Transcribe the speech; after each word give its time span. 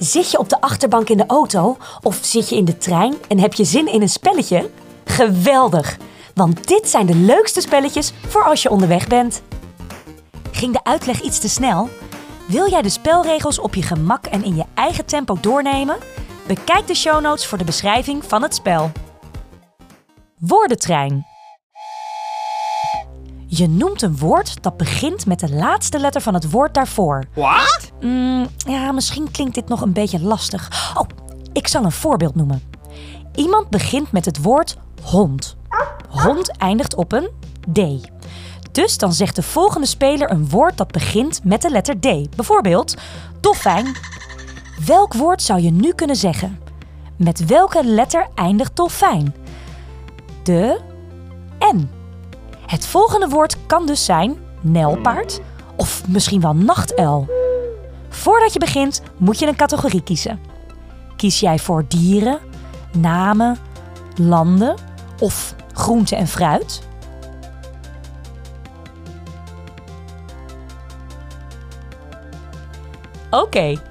Zit 0.00 0.30
je 0.30 0.38
op 0.38 0.48
de 0.48 0.60
achterbank 0.60 1.08
in 1.08 1.16
de 1.16 1.26
auto 1.26 1.76
of 2.02 2.18
zit 2.22 2.48
je 2.48 2.56
in 2.56 2.64
de 2.64 2.78
trein 2.78 3.14
en 3.28 3.38
heb 3.38 3.54
je 3.54 3.64
zin 3.64 3.86
in 3.86 4.02
een 4.02 4.08
spelletje? 4.08 4.70
Geweldig! 5.04 5.96
Want 6.34 6.68
dit 6.68 6.88
zijn 6.88 7.06
de 7.06 7.14
leukste 7.14 7.60
spelletjes 7.60 8.12
voor 8.28 8.44
als 8.44 8.62
je 8.62 8.70
onderweg 8.70 9.06
bent. 9.06 9.42
Ging 10.50 10.72
de 10.72 10.84
uitleg 10.84 11.20
iets 11.20 11.38
te 11.38 11.48
snel? 11.48 11.88
Wil 12.46 12.70
jij 12.70 12.82
de 12.82 12.88
spelregels 12.88 13.58
op 13.58 13.74
je 13.74 13.82
gemak 13.82 14.26
en 14.26 14.44
in 14.44 14.56
je 14.56 14.64
eigen 14.74 15.06
tempo 15.06 15.36
doornemen? 15.40 15.96
Bekijk 16.46 16.86
de 16.86 16.94
show 16.94 17.20
notes 17.20 17.46
voor 17.46 17.58
de 17.58 17.64
beschrijving 17.64 18.24
van 18.24 18.42
het 18.42 18.54
spel. 18.54 18.90
Woordentrein. 20.38 21.29
Je 23.52 23.68
noemt 23.68 24.02
een 24.02 24.16
woord 24.16 24.62
dat 24.62 24.76
begint 24.76 25.26
met 25.26 25.40
de 25.40 25.54
laatste 25.54 25.98
letter 25.98 26.20
van 26.20 26.34
het 26.34 26.50
woord 26.50 26.74
daarvoor. 26.74 27.24
Wat? 27.34 27.90
Mm, 28.00 28.48
ja, 28.56 28.92
misschien 28.92 29.30
klinkt 29.30 29.54
dit 29.54 29.68
nog 29.68 29.80
een 29.80 29.92
beetje 29.92 30.20
lastig. 30.20 30.92
Oh, 30.96 31.06
ik 31.52 31.68
zal 31.68 31.84
een 31.84 31.92
voorbeeld 31.92 32.34
noemen. 32.34 32.62
Iemand 33.34 33.70
begint 33.70 34.12
met 34.12 34.24
het 34.24 34.42
woord 34.42 34.76
hond. 35.02 35.56
Hond 36.08 36.56
eindigt 36.56 36.94
op 36.94 37.12
een 37.12 37.28
D. 37.72 38.08
Dus 38.72 38.98
dan 38.98 39.12
zegt 39.12 39.36
de 39.36 39.42
volgende 39.42 39.86
speler 39.86 40.30
een 40.30 40.48
woord 40.48 40.76
dat 40.76 40.90
begint 40.90 41.44
met 41.44 41.62
de 41.62 41.70
letter 41.70 42.00
D. 42.00 42.36
Bijvoorbeeld 42.36 42.94
dolfijn. 43.40 43.96
Welk 44.86 45.14
woord 45.14 45.42
zou 45.42 45.60
je 45.60 45.70
nu 45.70 45.92
kunnen 45.92 46.16
zeggen? 46.16 46.58
Met 47.16 47.44
welke 47.44 47.84
letter 47.84 48.28
eindigt 48.34 48.76
dolfijn? 48.76 49.34
De. 50.42 50.89
Het 52.70 52.86
volgende 52.86 53.28
woord 53.28 53.66
kan 53.66 53.86
dus 53.86 54.04
zijn 54.04 54.38
nelpaard 54.60 55.40
of 55.76 56.08
misschien 56.08 56.40
wel 56.40 56.54
nachtuil. 56.54 57.28
Voordat 58.08 58.52
je 58.52 58.58
begint 58.58 59.02
moet 59.16 59.38
je 59.38 59.46
een 59.46 59.56
categorie 59.56 60.02
kiezen. 60.02 60.40
Kies 61.16 61.40
jij 61.40 61.58
voor 61.58 61.84
dieren, 61.88 62.38
namen, 62.92 63.58
landen 64.14 64.76
of 65.18 65.54
groente 65.72 66.16
en 66.16 66.26
fruit? 66.26 66.82
Oké, 73.30 73.82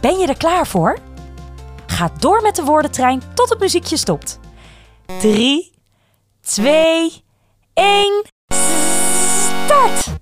ben 0.00 0.18
je 0.18 0.26
er 0.26 0.36
klaar 0.36 0.66
voor? 0.66 0.98
Ga 1.86 2.10
door 2.18 2.42
met 2.42 2.56
de 2.56 2.64
woordentrein 2.64 3.22
tot 3.34 3.48
het 3.48 3.58
muziekje 3.58 3.96
stopt. 3.96 4.38
3, 5.18 5.72
2, 6.40 7.26
1, 7.78 8.24
start! 8.50 10.17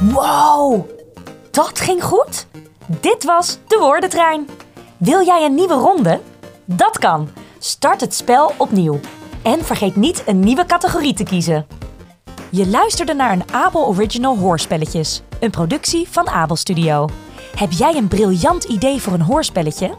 Wow, 0.00 0.88
dat 1.50 1.80
ging 1.80 2.04
goed. 2.04 2.46
Dit 2.86 3.24
was 3.24 3.58
de 3.66 3.76
woordentrein. 3.80 4.48
Wil 4.96 5.24
jij 5.24 5.44
een 5.44 5.54
nieuwe 5.54 5.74
ronde? 5.74 6.20
Dat 6.64 6.98
kan. 6.98 7.28
Start 7.58 8.00
het 8.00 8.14
spel 8.14 8.52
opnieuw. 8.56 9.00
En 9.42 9.64
vergeet 9.64 9.96
niet 9.96 10.22
een 10.26 10.40
nieuwe 10.40 10.66
categorie 10.66 11.14
te 11.14 11.22
kiezen. 11.22 11.66
Je 12.50 12.68
luisterde 12.68 13.14
naar 13.14 13.32
een 13.32 13.52
Abel 13.52 13.86
Original 13.86 14.36
Hoorspelletjes, 14.36 15.22
een 15.40 15.50
productie 15.50 16.08
van 16.08 16.28
Abel 16.28 16.56
Studio. 16.56 17.08
Heb 17.56 17.72
jij 17.72 17.94
een 17.94 18.08
briljant 18.08 18.64
idee 18.64 19.00
voor 19.00 19.12
een 19.12 19.20
hoorspelletje? 19.20 19.90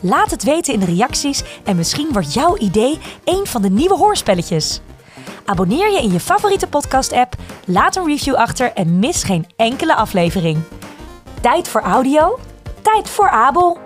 Laat 0.00 0.30
het 0.30 0.42
weten 0.42 0.72
in 0.74 0.80
de 0.80 0.86
reacties 0.86 1.42
en 1.64 1.76
misschien 1.76 2.12
wordt 2.12 2.34
jouw 2.34 2.56
idee 2.56 2.98
een 3.24 3.46
van 3.46 3.62
de 3.62 3.70
nieuwe 3.70 3.96
hoorspelletjes. 3.96 4.80
Abonneer 5.46 5.92
je 5.92 6.02
in 6.02 6.12
je 6.12 6.20
favoriete 6.20 6.66
podcast-app, 6.66 7.34
laat 7.66 7.96
een 7.96 8.06
review 8.06 8.34
achter 8.34 8.72
en 8.72 8.98
mis 8.98 9.22
geen 9.22 9.46
enkele 9.56 9.94
aflevering. 9.94 10.58
Tijd 11.40 11.68
voor 11.68 11.80
audio, 11.80 12.38
tijd 12.82 13.08
voor 13.08 13.28
Abel. 13.28 13.85